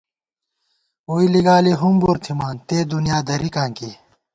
ووئی 1.09 1.27
لِگالی 1.33 1.73
ہُمبر 1.81 2.17
تھِمان 2.23 2.55
تے 2.67 2.77
دُنیا 2.91 3.17
درِکاں 3.27 3.69
کی 3.77 3.89